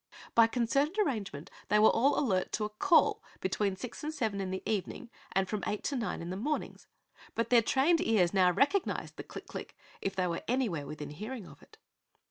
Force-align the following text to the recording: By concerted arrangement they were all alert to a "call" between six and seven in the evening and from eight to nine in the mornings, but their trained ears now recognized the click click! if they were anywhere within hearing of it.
By 0.33 0.47
concerted 0.47 0.97
arrangement 0.97 1.51
they 1.67 1.77
were 1.77 1.91
all 1.91 2.19
alert 2.19 2.51
to 2.53 2.63
a 2.65 2.69
"call" 2.69 3.21
between 3.39 3.75
six 3.75 4.03
and 4.03 4.11
seven 4.11 4.41
in 4.41 4.49
the 4.49 4.63
evening 4.65 5.11
and 5.33 5.47
from 5.47 5.63
eight 5.67 5.83
to 5.83 5.95
nine 5.95 6.23
in 6.23 6.31
the 6.31 6.35
mornings, 6.37 6.87
but 7.35 7.51
their 7.51 7.61
trained 7.61 8.01
ears 8.01 8.33
now 8.33 8.49
recognized 8.49 9.17
the 9.17 9.23
click 9.23 9.45
click! 9.45 9.77
if 10.01 10.15
they 10.15 10.25
were 10.25 10.41
anywhere 10.47 10.87
within 10.87 11.11
hearing 11.11 11.45
of 11.45 11.61
it. 11.61 11.77